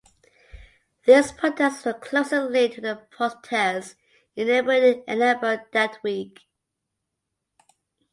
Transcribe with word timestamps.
These 1.05 1.31
protests 1.33 1.85
were 1.85 1.93
closely 1.93 2.39
linked 2.39 2.73
to 2.73 2.81
the 2.81 3.05
protests 3.11 3.93
in 4.35 4.47
neighboring 4.47 5.03
Ann 5.07 5.21
Arbor 5.21 5.67
that 5.73 6.01
week. 6.01 6.39